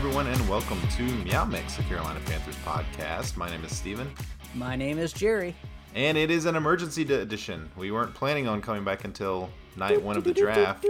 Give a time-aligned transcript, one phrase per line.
[0.00, 3.36] Everyone, and welcome to Meow Mix, a Carolina Panthers podcast.
[3.36, 4.10] My name is Steven.
[4.54, 5.54] My name is Jerry.
[5.94, 7.70] And it is an emergency edition.
[7.76, 10.86] We weren't planning on coming back until night one of the draft,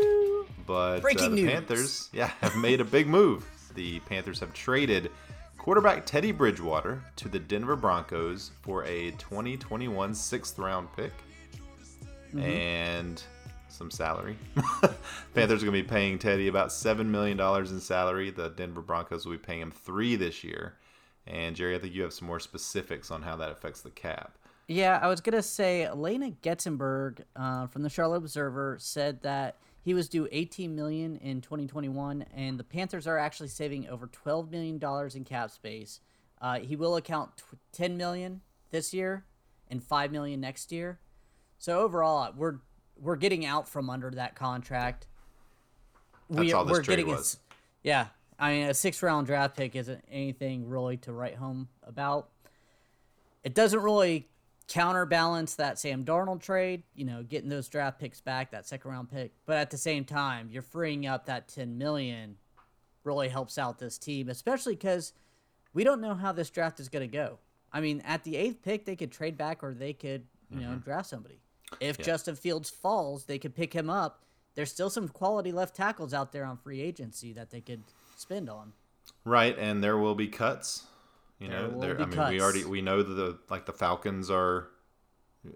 [0.65, 1.51] but uh, the news.
[1.51, 3.45] Panthers, yeah, have made a big move.
[3.75, 5.11] The Panthers have traded
[5.59, 11.13] quarterback Teddy Bridgewater to the Denver Broncos for a 2021 sixth round pick
[12.39, 13.25] and
[13.73, 14.37] some salary.
[15.35, 18.31] Panthers are going to be paying Teddy about seven million dollars in salary.
[18.31, 20.75] The Denver Broncos will be paying him three this year.
[21.27, 24.37] And Jerry, I think you have some more specifics on how that affects the cap.
[24.67, 29.95] Yeah, I was gonna say Alaina Getzenberg uh, from the Charlotte Observer said that he
[29.95, 34.79] was due 18 million in 2021, and the Panthers are actually saving over 12 million
[34.79, 36.01] dollars in cap space.
[36.41, 39.25] Uh, he will account tw- 10 million this year
[39.69, 41.01] and 5 million next year.
[41.59, 42.59] So overall, we're
[43.01, 45.07] we're getting out from under that contract.
[46.29, 47.35] That's all this we're trade getting was.
[47.35, 48.07] s- yeah,
[48.39, 52.29] I mean a six round draft pick isn't anything really to write home about.
[53.43, 54.29] It doesn't really
[54.69, 59.11] counterbalance that Sam Darnold trade, you know, getting those draft picks back, that second round
[59.11, 59.33] pick.
[59.45, 62.37] But at the same time, you're freeing up that 10 million
[63.03, 65.13] really helps out this team, especially because
[65.75, 67.39] we don't know how this draft is going to go.
[67.73, 70.69] I mean, at the eighth pick, they could trade back or they could, you know,
[70.69, 70.79] mm-hmm.
[70.79, 71.41] draft somebody.
[71.79, 74.23] If Justin Fields falls, they could pick him up.
[74.55, 77.83] There's still some quality left tackles out there on free agency that they could
[78.17, 78.73] spend on.
[79.25, 80.85] Right, and there will be cuts.
[81.39, 84.31] You There know, there, I mean, we already we know that the like the Falcons
[84.31, 84.69] are,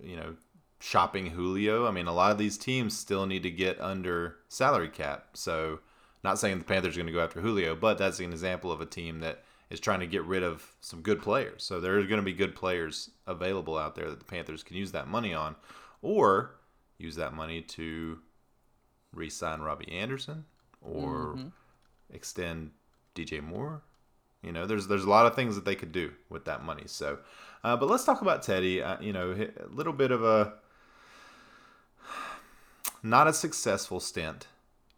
[0.03, 0.37] you know,
[0.81, 1.87] shopping Julio.
[1.87, 5.31] I mean, a lot of these teams still need to get under salary cap.
[5.35, 5.81] So,
[6.23, 8.81] not saying the Panthers are going to go after Julio, but that's an example of
[8.81, 11.65] a team that is trying to get rid of some good players.
[11.65, 14.77] So there are going to be good players available out there that the Panthers can
[14.77, 15.57] use that money on,
[16.05, 16.51] or
[16.99, 18.19] use that money to
[19.15, 20.45] re-sign Robbie Anderson
[20.83, 21.39] or
[22.13, 22.71] extend
[23.15, 23.83] DJ Moore.
[24.43, 26.85] You know, there's there's a lot of things that they could do with that money.
[26.87, 27.19] So,
[27.65, 28.83] uh, but let's talk about Teddy.
[28.83, 30.53] Uh, you know, a little bit of a
[33.03, 34.47] not a successful stint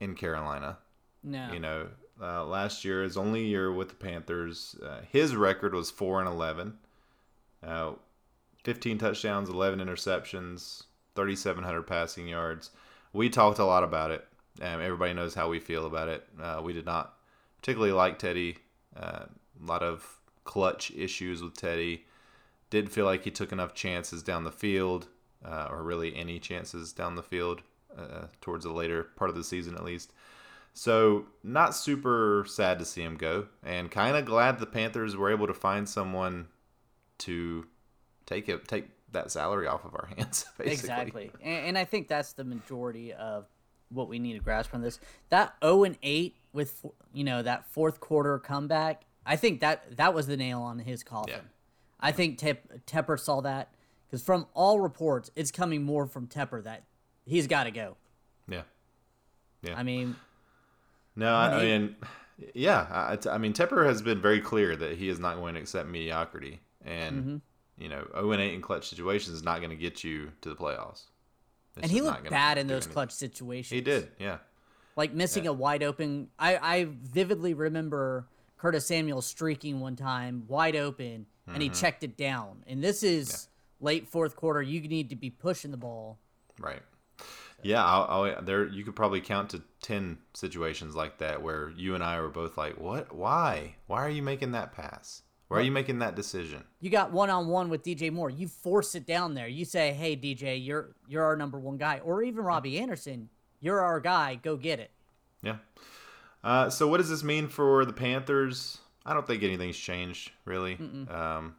[0.00, 0.78] in Carolina.
[1.22, 1.52] No.
[1.52, 1.86] You know,
[2.20, 6.28] uh, last year his only year with the Panthers, uh, his record was four and
[6.28, 6.78] eleven,
[7.64, 7.92] uh,
[8.64, 10.82] fifteen touchdowns, eleven interceptions,
[11.16, 12.70] thirty seven hundred passing yards.
[13.12, 14.26] We talked a lot about it.
[14.60, 16.26] Everybody knows how we feel about it.
[16.40, 17.14] Uh, we did not
[17.60, 18.58] particularly like Teddy.
[18.94, 19.24] Uh,
[19.62, 22.04] a lot of clutch issues with Teddy.
[22.70, 25.08] Didn't feel like he took enough chances down the field,
[25.44, 27.62] uh, or really any chances down the field
[27.96, 30.12] uh, towards the later part of the season, at least.
[30.74, 35.30] So not super sad to see him go, and kind of glad the Panthers were
[35.30, 36.48] able to find someone
[37.18, 37.66] to
[38.26, 40.44] take it, take that salary off of our hands.
[40.58, 40.72] Basically.
[40.72, 43.46] Exactly, and, and I think that's the majority of
[43.88, 44.98] what we need to grasp from this.
[45.30, 49.02] That zero and eight with you know that fourth quarter comeback.
[49.24, 51.34] I think that that was the nail on his coffin.
[51.34, 51.40] Yeah.
[51.98, 53.72] I think Tep- Tepper saw that
[54.06, 56.84] because from all reports, it's coming more from Tepper that
[57.24, 57.96] he's got to go.
[58.48, 58.62] Yeah.
[59.62, 59.74] yeah.
[59.76, 60.14] I mean,
[61.16, 61.96] No, I, I mean,
[62.54, 62.86] yeah.
[62.90, 65.88] I, I mean, Tepper has been very clear that he is not going to accept
[65.88, 67.36] mediocrity, and Mm-hmm.
[67.78, 70.48] You know, zero and eight in clutch situations is not going to get you to
[70.48, 71.04] the playoffs.
[71.76, 72.92] It's and he looked bad in those anything.
[72.92, 73.70] clutch situations.
[73.70, 74.38] He did, yeah.
[74.96, 76.28] like missing a wide open.
[76.38, 81.78] I I vividly remember Curtis Samuel streaking one time wide open, and he mm-hmm.
[81.78, 82.64] checked it down.
[82.66, 83.48] And this is
[83.80, 84.62] late fourth quarter.
[84.62, 86.18] You need to be pushing the ball.
[86.58, 86.82] Right.
[87.62, 91.94] Yeah, I'll, I'll, there you could probably count to ten situations like that where you
[91.94, 93.14] and I were both like, "What?
[93.14, 93.76] Why?
[93.86, 95.22] Why are you making that pass?
[95.48, 98.30] Why are you making that decision?" You got one on one with DJ Moore.
[98.30, 99.48] You force it down there.
[99.48, 103.28] You say, "Hey DJ, you're you're our number one guy," or even Robbie Anderson,
[103.60, 104.34] "You're our guy.
[104.36, 104.90] Go get it."
[105.42, 105.56] Yeah.
[106.42, 108.78] Uh, so what does this mean for the Panthers?
[109.04, 110.74] I don't think anything's changed really,
[111.08, 111.54] um,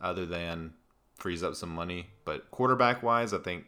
[0.00, 0.72] other than
[1.16, 2.06] frees up some money.
[2.24, 3.66] But quarterback wise, I think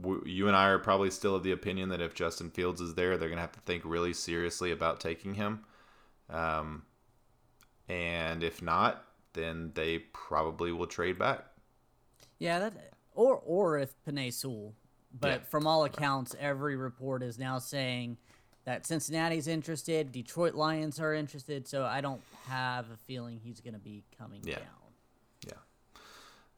[0.00, 2.94] w- you and I are probably still of the opinion that if Justin Fields is
[2.94, 5.64] there, they're gonna have to think really seriously about taking him.
[6.30, 6.84] Um,
[7.90, 11.44] and if not, then they probably will trade back.
[12.38, 14.74] Yeah, that or or if Penei Sewell.
[15.12, 15.38] But Yeah.
[15.40, 18.16] from all accounts, every report is now saying
[18.64, 23.74] that Cincinnati's interested, Detroit Lions are interested, so I don't have a feeling he's going
[23.74, 24.60] to be coming Yeah.
[24.60, 24.66] down.
[25.48, 25.52] Yeah.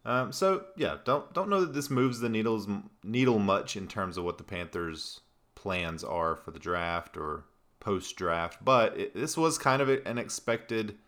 [0.05, 2.69] Um, so yeah, don't don't know that this moves the needles
[3.03, 5.21] needle much in terms of what the Panthers'
[5.55, 7.45] plans are for the draft or
[7.81, 10.99] post draft, but it, this was kind of an expected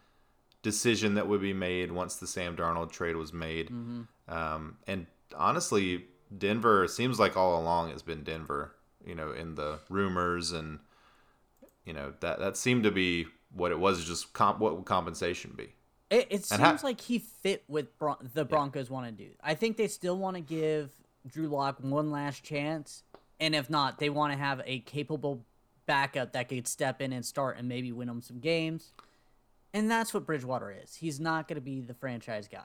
[0.65, 3.71] decision that would be made once the Sam Darnold trade was made.
[4.27, 5.07] Um, and
[5.37, 6.07] honestly,
[6.37, 8.75] Denver seems like all along has been Denver.
[9.07, 10.79] You know, in the rumors and
[11.85, 14.03] you know that that seemed to be what it was.
[14.05, 15.75] Just comp, what would compensation be?
[16.11, 19.31] It, it seems how- like he fit with Bron- the Broncos want to do.
[19.43, 20.91] I think they still want to give
[21.27, 23.03] Drew Lock one last chance,
[23.39, 25.45] and if not, they want to have a capable
[25.85, 28.93] backup that could step in and start and maybe win them some games.
[29.75, 30.95] And that's what Bridgewater is.
[30.95, 32.65] He's not going to be the franchise guy.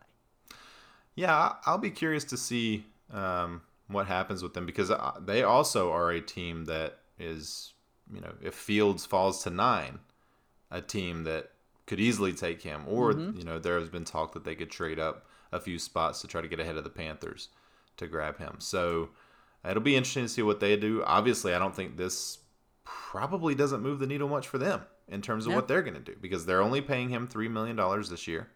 [1.15, 5.91] Yeah, I'll be curious to see um, what happens with them because uh, they also
[5.91, 7.73] are a team that is,
[8.13, 9.97] you know, if Fields falls to nine,
[10.69, 11.49] a team that
[11.87, 12.83] could easily take him.
[12.87, 16.21] Or, you know, there has been talk that they could trade up a few spots
[16.21, 17.49] to try to get ahead of the Panthers
[17.97, 18.57] to grab him.
[18.59, 19.09] So
[19.67, 21.03] it'll be interesting to see what they do.
[21.03, 22.37] Obviously, I don't think this
[22.83, 25.99] probably doesn't move the needle much for them in terms of what they're going to
[25.99, 27.75] do because they're only paying him $3 million
[28.09, 28.49] this year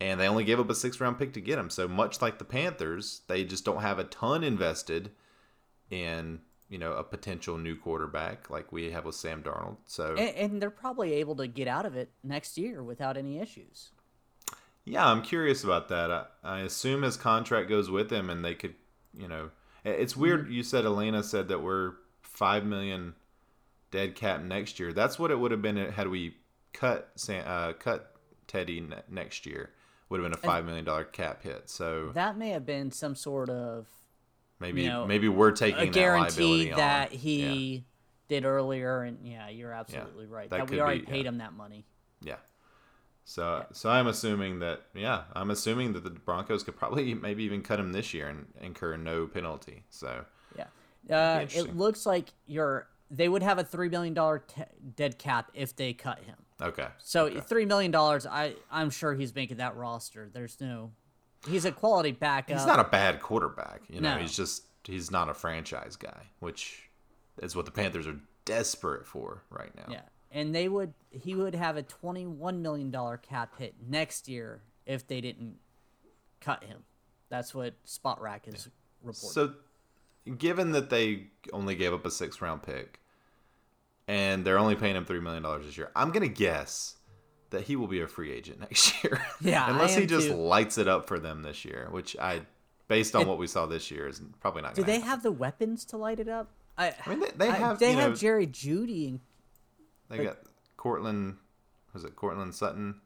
[0.00, 1.70] and they only gave up a six round pick to get him.
[1.70, 5.10] So much like the Panthers, they just don't have a ton invested
[5.90, 9.76] in you know a potential new quarterback like we have with Sam Darnold.
[9.86, 13.38] So And, and they're probably able to get out of it next year without any
[13.38, 13.90] issues.
[14.84, 16.10] yeah, I'm curious about that.
[16.10, 18.74] I, I assume his contract goes with him, and they could
[19.16, 19.50] you know
[19.84, 20.44] it's weird.
[20.44, 20.52] Mm-hmm.
[20.52, 23.14] You said Alaina said that we're five million
[23.96, 24.92] dead cap next year.
[24.92, 26.36] That's what it would have been had we
[26.74, 28.14] cut uh, cut
[28.46, 29.70] Teddy ne- next year.
[30.08, 31.70] Would have been a five million dollar cap hit.
[31.70, 33.88] So That may have been some sort of
[34.60, 37.18] Maybe you know, maybe we're taking a that guarantee that Yeah.
[37.18, 37.84] he
[38.28, 39.02] did earlier.
[39.02, 40.48] And yeah, you're absolutely right.
[40.50, 41.30] that That, we already be, paid yeah.
[41.30, 41.86] him that money.
[42.20, 42.36] Yeah.
[43.24, 47.62] So so I'm assuming that yeah, I'm assuming that the Broncos could probably maybe even
[47.62, 49.84] cut him this year and incur no penalty.
[49.90, 50.24] So
[50.56, 50.66] Yeah.
[51.10, 52.86] Uh, it looks like you're.
[53.10, 54.62] They would have a three million dollar t-
[54.96, 56.36] dead cap if they cut him.
[56.60, 56.88] okay.
[56.98, 57.40] So Okay.
[57.40, 58.26] three million dollars.
[58.26, 60.28] I I'm sure he's making that roster.
[60.32, 60.92] There's no.
[61.46, 62.56] He's a quality backup.
[62.56, 63.82] He's not a bad quarterback.
[63.88, 64.20] You know, No.
[64.20, 66.90] he's just he's not a franchise guy, which
[67.42, 69.84] is what the Panthers are desperate for right now.
[69.88, 70.02] Yeah,
[70.32, 70.92] and they would.
[71.10, 75.56] He would have a twenty one million dollar cap hit next year if they didn't
[76.40, 76.82] cut him.
[77.28, 78.68] That's what Spotrac is
[79.02, 79.30] reporting.
[79.30, 79.54] So,
[80.38, 83.00] given that they only gave up a six round pick,
[84.08, 86.96] and they're only paying him three million dollars this year, I'm gonna guess
[87.50, 89.20] that he will be a free agent next year.
[89.40, 90.34] Yeah, I unless he just too.
[90.34, 92.42] lights it up for them this year, which I,
[92.88, 94.74] based on It- what we saw this year, is probably not.
[94.74, 95.08] Do they happen.
[95.08, 96.50] have the weapons to light it up?
[96.78, 97.78] I, I mean, they, they I- have.
[97.78, 99.20] they you have know, Jerry Jeudy and
[100.08, 100.38] they got
[100.76, 101.36] Courtland.
[101.94, 103.00] Was it Courtland Sutton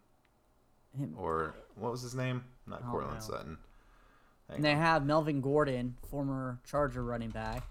[0.99, 2.43] him, or what was his name?
[2.67, 3.25] Not Oh, Courtland no.
[3.25, 3.59] Sutton.
[4.57, 7.63] And they have Melvin Gordon, former Charger running back.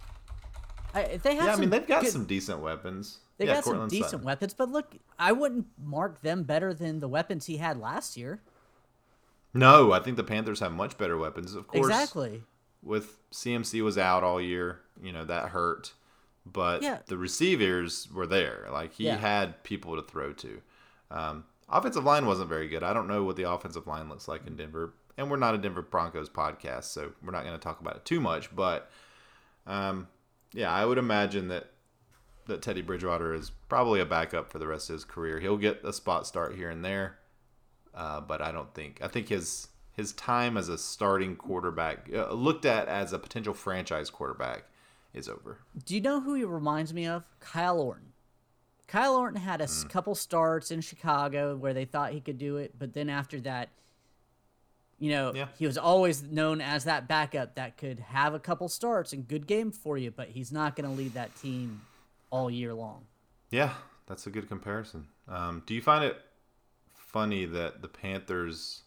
[0.94, 3.20] I, they have yeah, I mean they've got good- some decent weapons.
[3.38, 4.26] They yeah, got some decent Sutton.
[4.26, 8.42] weapons, but look, I wouldn't mark them better than the weapons he had last year.
[9.54, 11.56] No, I think the Panthers have much better weapons.
[11.56, 12.44] Of course, Exactly.
[12.84, 15.94] with CMC was out all year, you know, that hurt.
[16.46, 17.00] But Yeah.
[17.08, 18.68] the receivers were there.
[18.72, 19.18] Like he Yeah.
[19.18, 20.62] had people to throw to.
[21.12, 22.84] Um, offensive line wasn't very good.
[22.84, 24.94] I don't know what the offensive line looks like in Denver.
[25.20, 28.06] And we're not a Denver Broncos podcast, so we're not going to talk about it
[28.06, 28.56] too much.
[28.56, 28.90] But
[29.68, 30.08] um,
[30.54, 31.72] yeah, I would imagine that
[32.48, 35.40] that Teddy Bridgewater is probably a backup for the rest of his career.
[35.40, 37.20] He'll get a spot start here and there,
[37.94, 42.32] uh, but I don't think I think his his time as a starting quarterback, uh,
[42.32, 44.64] looked at as a potential franchise quarterback,
[45.14, 45.60] is over.
[45.86, 47.26] Do you know who he reminds me of?
[47.42, 48.14] Kyle Orton.
[48.88, 49.88] Kyle Orton had a Hmm.
[49.90, 53.70] couple starts in Chicago where they thought he could do it, but then after that,
[55.00, 55.48] you know, Yeah.
[55.58, 59.48] he was always known as that backup that could have a couple starts and good
[59.48, 61.82] game for you, but he's not going to lead that team
[62.30, 63.06] all year long.
[63.50, 63.74] Yeah,
[64.06, 65.08] that's a good comparison.
[65.28, 66.18] Um, do you find it
[66.94, 68.82] funny that the Panthers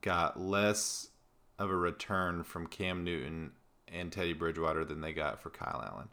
[0.00, 1.08] got less
[1.58, 3.52] of a return from Cam Newton
[3.86, 6.08] and Teddy Bridgewater than they got for Kyle Allen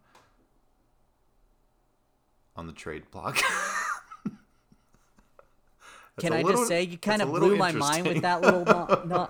[2.56, 3.40] on the trade block?
[6.20, 9.02] Can I little- just say you kind of blew my mind with that little no,
[9.06, 9.30] no,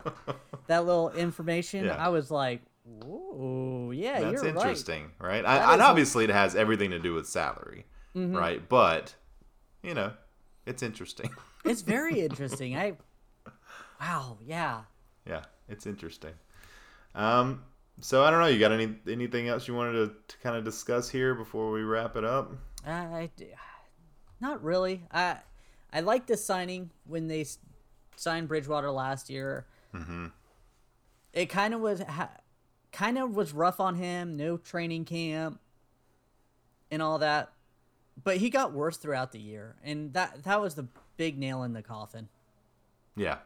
[0.67, 1.85] that little information.
[1.85, 1.95] Yeah.
[1.95, 2.61] I was like,
[3.03, 5.41] "Ooh, yeah, That's you're right." interesting, right?
[5.43, 8.35] That I, and obviously, it has everything to do with salary, Mm-hmm.
[8.35, 8.69] right?
[8.69, 9.15] But
[9.83, 10.11] you know,
[10.65, 11.29] it's interesting.
[11.65, 12.77] It's very interesting.
[12.77, 12.93] I,
[13.99, 14.81] wow, yeah.
[15.25, 16.33] yeah, it's interesting.
[17.15, 17.63] Um,
[18.01, 18.45] so I don't know.
[18.45, 21.81] You got any anything else you wanted to, to kind of discuss here before we
[21.81, 22.51] wrap it up?
[22.85, 23.29] I, I
[24.39, 25.01] not really.
[25.11, 25.37] I
[25.91, 27.45] I like the signing when they
[28.15, 29.65] signed Bridgewater last year.
[29.93, 30.27] Mm-hmm.
[31.33, 32.29] It kind of was ha,
[32.91, 34.37] kind of was rough on him.
[34.37, 35.59] No training camp
[36.91, 37.51] and all that,
[38.23, 40.87] but he got worse throughout the year, and that that was the
[41.17, 42.29] big nail in the coffin.
[43.15, 43.37] Yeah.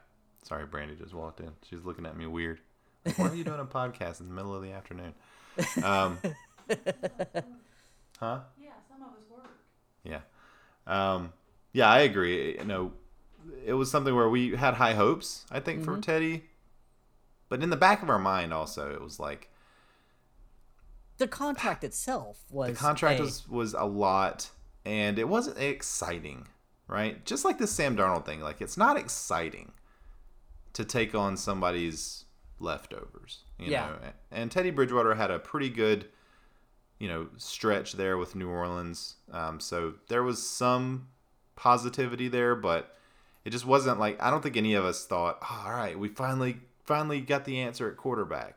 [0.42, 1.50] Sorry, Brandy just walked in.
[1.68, 2.60] She's looking at me weird.
[3.04, 5.14] Like, Why are you doing a podcast in the middle of the afternoon?
[5.82, 6.18] Um,
[8.18, 8.40] huh?
[8.58, 9.50] Yeah, some of us work.
[10.04, 10.20] Yeah.
[10.86, 11.32] Um,
[11.72, 12.56] yeah, I agree.
[12.58, 12.92] You know,
[13.64, 16.44] it was something where we had high hopes, I think, for Teddy.
[17.48, 19.50] But in the back of our mind, also, it was like
[21.18, 24.50] The contract itself was the contract a- was was a lot,
[24.84, 26.46] and it wasn't exciting,
[26.86, 27.24] right?
[27.26, 29.72] Just like this Sam Darnold thing, like it's not exciting
[30.72, 32.24] to take on somebody's
[32.60, 33.86] leftovers, you Yeah.
[33.86, 33.98] know.
[34.30, 36.08] And Teddy Bridgewater had a pretty good,
[36.98, 41.08] you know, stretch there with New Orleans, um, so there was some
[41.60, 42.96] positivity there, but
[43.44, 46.08] it just wasn't like I don't think any of us thought, oh, all right, we
[46.08, 48.56] finally finally got the answer at quarterback.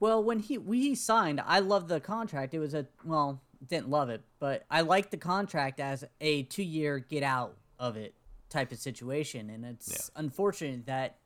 [0.00, 2.54] Well, when he we signed, I loved the contract.
[2.54, 6.62] It was a well, didn't love it, but I liked the contract as a two
[6.62, 8.14] year get out of it
[8.48, 9.50] type of situation.
[9.50, 11.16] And it's unfortunate that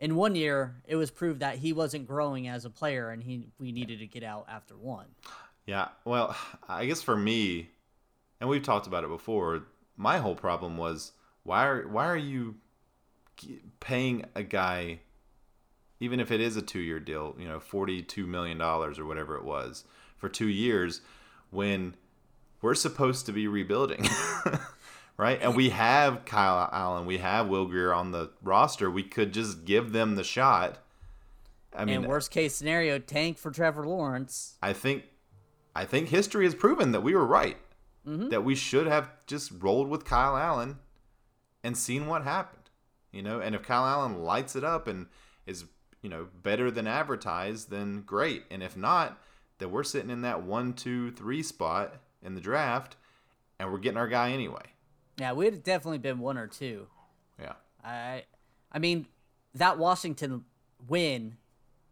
[0.00, 3.46] in one year it was proved that he wasn't growing as a player, and he
[3.60, 5.06] we needed to get out after one.
[5.64, 6.34] Yeah, well,
[6.68, 7.70] I guess for me,
[8.40, 9.62] and we've talked about it before.
[9.96, 12.56] My whole problem was why are why are you
[13.80, 15.00] paying a guy,
[16.00, 19.04] even if it is a two year deal, you know, forty two million dollars or
[19.04, 19.84] whatever it was
[20.16, 21.00] for two years,
[21.50, 21.94] when
[22.60, 24.08] we're supposed to be rebuilding,
[25.16, 25.38] right?
[25.42, 28.90] And we have Kyle Allen, we have Will Grier on the roster.
[28.90, 30.78] We could just give them the shot.
[31.74, 34.56] I mean, and worst case scenario, tank for Trevor Lawrence.
[34.62, 35.04] I think
[35.74, 37.56] I think history has proven that we were right.
[38.06, 38.30] Mm-hmm.
[38.30, 40.78] That we should have just rolled with Kyle Allen
[41.62, 42.70] and seen what happened.
[43.12, 45.06] You know, and if Kyle Allen lights it up and
[45.46, 45.64] is,
[46.00, 48.44] you know, better than advertised, then great.
[48.50, 49.20] And if not,
[49.58, 52.96] then we're sitting in that one, two, three spot in the draft
[53.58, 54.62] and we're getting our guy anyway.
[55.18, 56.88] Yeah, we'd have definitely been one or two.
[57.38, 57.52] Yeah.
[57.84, 58.24] I,
[58.72, 59.06] I mean,
[59.54, 60.44] that Washington
[60.88, 61.36] win,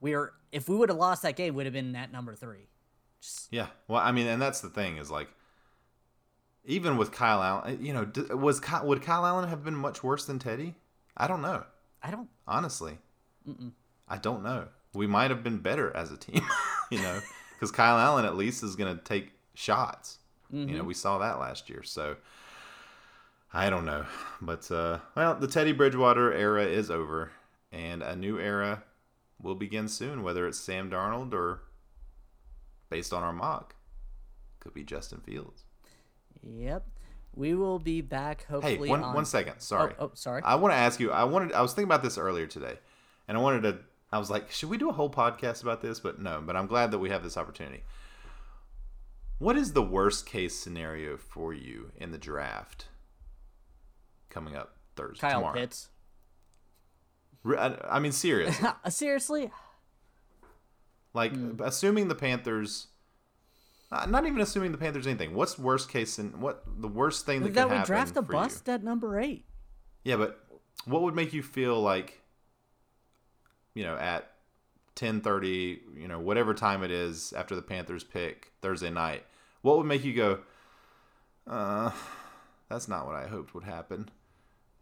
[0.01, 2.67] we are if we would have lost that game, would have been at number three.
[3.51, 3.69] Yeah.
[3.87, 5.29] Well, I mean, and that's the thing is like,
[6.65, 10.25] even with Kyle Allen, you know, was Kyle, would Kyle Allen have been much worse
[10.27, 10.75] than Teddy?
[11.17, 11.65] I don't know.
[12.03, 12.29] I don't.
[12.47, 12.99] Honestly,
[14.09, 14.69] I don't know.
[14.95, 16.43] We might have been better as a team,
[16.91, 17.21] you know,
[17.55, 20.19] because Kyle Allen at least is going to take shots.
[20.53, 21.85] You know, we saw that last year.
[21.85, 22.17] So
[23.53, 24.05] I don't know,
[24.41, 27.31] but uh, well, the Teddy Bridgewater era is over,
[27.71, 28.83] and a new era
[29.41, 30.23] will begin soon.
[30.23, 31.63] Whether it's Sam Darnold or,
[32.89, 33.75] based on our mock,
[34.59, 35.65] could be Justin Fields.
[36.43, 36.87] Yep.
[37.35, 38.89] We will be back Hey, hopefully.
[38.89, 39.15] one, on...
[39.15, 39.61] one second.
[39.61, 39.95] Sorry.
[39.99, 40.43] Oh, oh, sorry.
[40.45, 41.11] I want to ask you.
[41.13, 41.53] I wanted.
[41.53, 42.79] I was thinking about this earlier today,
[43.29, 43.79] and I wanted to.
[44.13, 46.01] I was like, should we do a whole podcast about this?
[46.01, 46.43] But no.
[46.45, 47.85] But I'm glad that we have this opportunity.
[49.39, 52.89] What is the worst case scenario for you in the draft
[54.29, 55.21] coming up Thursday?
[55.21, 55.55] Kyle tomorrow?
[55.55, 55.89] Pitts.
[57.47, 58.69] I, I mean, seriously.
[58.91, 59.51] Seriously,
[61.15, 61.53] like, Hmm.
[61.63, 62.89] assuming the Panthers.
[63.93, 65.35] Uh, Not even assuming the Panthers anything.
[65.35, 68.39] What's worst case and what the worst thing that, that we draft a for you?
[68.39, 69.45] bust at number eight.
[70.05, 70.45] Yeah, but
[70.85, 72.21] what would make you feel like,
[73.75, 74.31] you know, at
[74.95, 79.25] ten thirty, you know, whatever time it is after the Panthers pick Thursday night,
[79.63, 80.39] what would make you go,
[81.47, 81.91] uh,
[82.69, 84.09] that's not what I hoped would happen?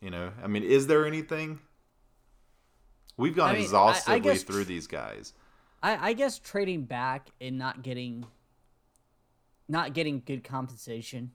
[0.00, 1.58] You know, I mean, is there anything?
[3.16, 5.32] We've gone I mean, I- I exhaustively guess- through these guys.
[5.82, 8.26] I, I guess trading back and not getting,
[9.68, 11.32] not getting good compensation.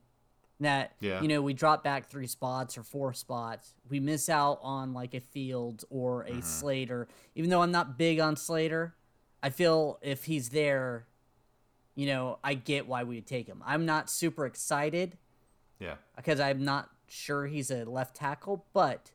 [0.60, 1.22] That Yeah.
[1.22, 3.74] you know we drop back three spots or four spots.
[3.90, 6.42] We miss out on like a Fields or a mm-hmm.
[6.42, 7.08] Slater.
[7.36, 8.96] Even though I'm not big on Slater,
[9.42, 11.08] I feel if he's there,
[11.96, 13.62] you know, I get why we would take him.
[13.66, 15.18] I'm not super excited
[15.80, 19.12] Yeah, because I'm not sure he's a left tackle, but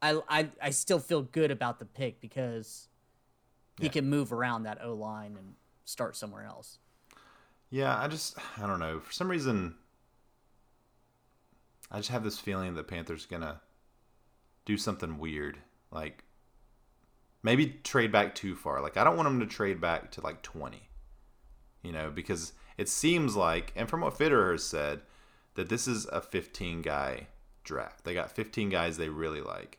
[0.00, 2.88] I I, I still feel good about the pick because
[3.78, 3.92] he Yeah.
[3.92, 6.78] can move around that O line and start somewhere else.
[7.72, 7.98] Yeah.
[7.98, 9.00] I just, I don't know.
[9.00, 9.74] For some reason,
[11.90, 13.60] I just have this feeling that Panthers gonna
[14.64, 15.58] do something weird,
[15.90, 16.24] like
[17.42, 18.80] maybe trade back too far.
[18.80, 20.88] Like I don't want them to trade back to like twenty,
[21.82, 25.02] you know, because it seems like, and from what Fitterer has said,
[25.54, 27.26] that this is a fifteen guy
[27.62, 28.04] draft.
[28.04, 29.78] They got fifteen guys they really like.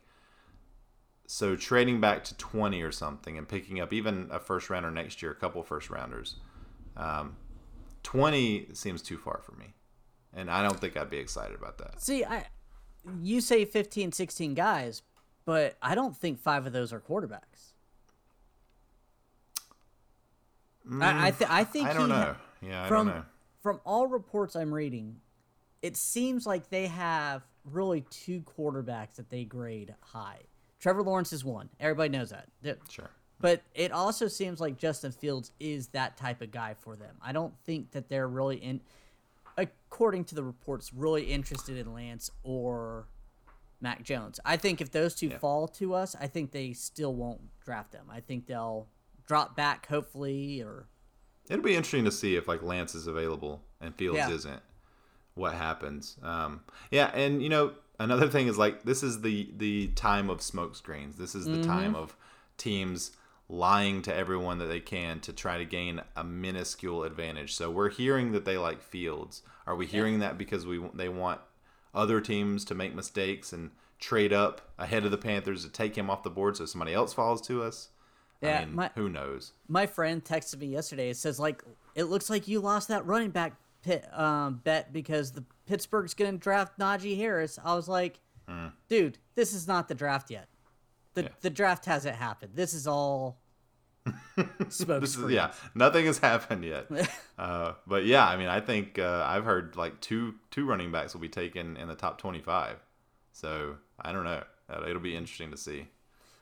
[1.26, 5.20] So trading back to twenty or something and picking up even a first rounder next
[5.20, 6.36] year, a couple first rounders,
[6.96, 7.36] um,
[8.04, 9.74] twenty seems too far for me,
[10.32, 12.00] and I don't think I'd be excited about that.
[12.00, 12.46] See, I
[13.20, 15.02] you say 15, 16 guys,
[15.44, 17.72] but I don't think five of those are quarterbacks.
[21.00, 22.24] I I, th- I think Mm, I don't he ha-
[22.62, 22.68] know.
[22.68, 23.24] Yeah, I from don't know.
[23.62, 25.16] from all reports I'm reading,
[25.82, 30.40] it seems like they have really two quarterbacks that they grade high.
[30.80, 31.70] Trevor Lawrence is one.
[31.80, 32.48] Everybody knows that.
[32.62, 33.10] Th- Sure.
[33.40, 37.16] But it also seems like Justin Fields is that type of guy for them.
[37.20, 38.80] I don't think that they're really in.
[39.56, 43.06] according to the reports, really interested in Lance or
[43.80, 44.40] Mac Jones.
[44.44, 45.38] I think if those two Yeah.
[45.38, 48.06] fall to us, I think they still won't draft them.
[48.10, 48.88] I think they'll
[49.26, 50.88] drop back, hopefully, or
[51.48, 54.30] It'll be interesting to see if like Lance is available and Fields Yeah.
[54.30, 54.62] isn't.
[55.34, 56.16] What happens?
[56.22, 60.40] Um, yeah, and you know another thing is like this is the the time of
[60.42, 61.16] smoke screens.
[61.16, 61.70] This is the Mm-hmm.
[61.70, 62.16] time of
[62.56, 63.12] teams
[63.48, 67.54] lying to everyone that they can to try to gain a minuscule advantage.
[67.54, 69.42] So we're hearing that they like Fields.
[69.66, 71.40] Are we hearing that because we they want
[71.94, 76.10] other teams to make mistakes and trade up ahead of the Panthers to take him
[76.10, 77.88] off the board so somebody else falls to us?
[78.40, 79.52] Yeah, I mean, my- who knows?
[79.68, 81.10] my friend texted me yesterday.
[81.10, 81.62] It says like
[81.94, 86.32] it looks like you lost that running back pit, um, bet because the Pittsburgh's going
[86.32, 87.58] to draft Najee Harris.
[87.62, 88.18] I was like,
[88.88, 90.48] dude, this is not the draft yet.
[91.14, 91.22] The.
[91.24, 91.28] Yeah.
[91.40, 92.52] the draft hasn't happened.
[92.54, 93.38] This is all
[94.68, 96.86] smoke this is yeah nothing has happened yet
[97.38, 101.14] uh, but yeah i mean i think uh, i've heard like two two running backs
[101.14, 102.76] will be taken in the top 25
[103.32, 105.86] so i don't know Uh, it'll be interesting to see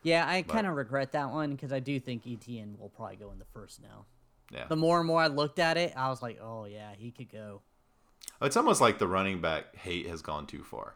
[0.03, 3.31] Yeah, I kind of regret that one because I do think ETN will probably go
[3.31, 4.07] in the first now.
[4.51, 7.11] yeah The more and more I looked at it, I was like, oh yeah, he
[7.13, 7.63] could go.
[8.41, 10.95] it's almost like the running back hate has gone too far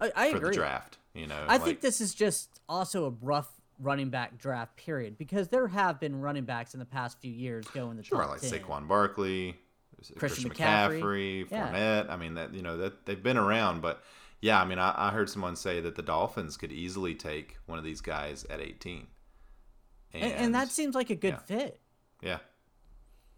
[0.00, 0.50] I, I for agree.
[0.50, 4.38] the draft you know I like, think this is just also a rough running back
[4.38, 7.96] draft period because there have been running backs in the past few years going in
[7.96, 8.50] the sure top like 10.
[8.50, 9.56] Saquon Barkley
[10.16, 11.00] Christian, McCaffrey.
[11.00, 11.72] McCaffrey, Yeah.
[11.72, 12.10] Fournette.
[12.10, 14.02] I mean that you know that they've been around, but
[14.40, 17.78] yeah, I mean I, I heard someone say that the Dolphins could easily take one
[17.78, 19.06] of these guys at 18,
[20.12, 21.58] and, and that seems like a good yeah.
[21.58, 21.80] fit.
[22.22, 22.38] Yeah.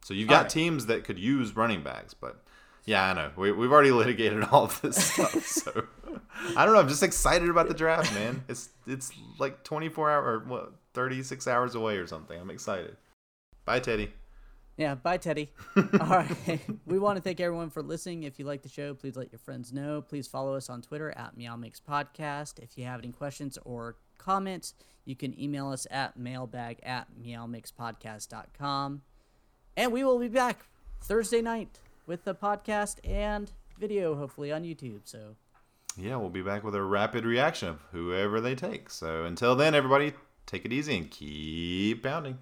[0.04, 0.50] So you've got right.
[0.50, 2.45] teams that could use running backs, but
[2.87, 5.45] yeah, I know we, we've already litigated all of this stuff.
[5.45, 5.87] So
[6.57, 6.81] I don't know.
[6.81, 8.44] I'm just excited about the draft, man.
[8.49, 12.40] It's it's like 24 hour or what 36 hours away or something.
[12.40, 12.96] I'm excited.
[13.64, 14.12] Bye, Teddy.
[14.77, 15.53] Yeah, bye, Teddy.
[15.77, 16.61] All right.
[16.87, 18.25] we want to thank everyone for listening.
[18.25, 20.03] If you like the show, please let your friends know.
[20.03, 22.59] Please follow us on Twitter at Meow Mix Podcast.
[22.59, 24.75] If you have any questions or comments,
[25.07, 29.03] you can email us at mailbag at meowmixpodcast.com.
[29.79, 30.66] And we will be back
[31.01, 35.01] Thursday night with the podcast and video, hopefully, on YouTube.
[35.05, 35.37] So
[35.97, 38.90] Yeah, we'll be back with a rapid reaction of whoever they take.
[38.90, 40.12] So until then, everybody,
[40.47, 42.38] take it easy and keep pounding.